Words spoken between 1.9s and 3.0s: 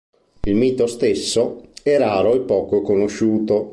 raro e poco